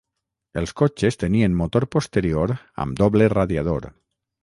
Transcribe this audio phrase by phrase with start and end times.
[0.61, 2.57] Els cotxes tenien motor posterior
[2.87, 3.91] amb doble radiador.